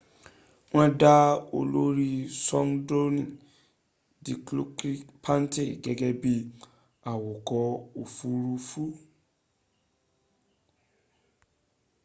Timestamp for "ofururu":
8.01-8.85